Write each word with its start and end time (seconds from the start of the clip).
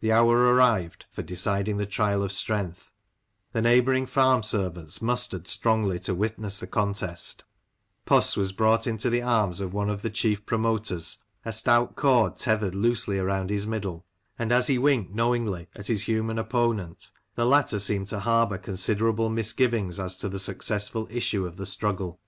The 0.00 0.10
hour 0.10 0.36
arrived 0.36 1.06
for 1.08 1.22
decid 1.22 1.68
ing 1.68 1.76
the 1.76 1.86
trial 1.86 2.24
of 2.24 2.32
strength; 2.32 2.90
the 3.52 3.62
neighbouring 3.62 4.06
farm 4.06 4.42
servants 4.42 5.00
mustered 5.00 5.46
strongly 5.46 6.00
to 6.00 6.16
witness 6.16 6.58
the 6.58 6.66
contest 6.66 7.44
Puss 8.04 8.36
was 8.36 8.50
brought 8.50 8.88
in 8.88 8.96
the 8.96 9.22
arms 9.22 9.60
of 9.60 9.72
one 9.72 9.88
of 9.88 10.02
the 10.02 10.10
chief 10.10 10.44
promoters, 10.46 11.18
a 11.44 11.52
stout 11.52 11.94
cord 11.94 12.34
tethered 12.34 12.74
loosely 12.74 13.20
round 13.20 13.50
his 13.50 13.64
middle; 13.64 14.04
and 14.36 14.50
as 14.50 14.66
he 14.66 14.78
winked 14.78 15.12
know 15.14 15.30
ingly 15.30 15.68
at 15.76 15.86
his 15.86 16.08
human 16.08 16.40
opponent, 16.40 17.12
the 17.36 17.46
latter 17.46 17.78
seemed 17.78 18.08
to 18.08 18.18
harbour 18.18 18.58
considerable 18.58 19.28
misgivings 19.30 20.00
as 20.00 20.16
to 20.18 20.28
the 20.28 20.40
successful 20.40 21.06
issue 21.08 21.46
of 21.46 21.56
the 21.56 21.66
struggle. 21.66 22.18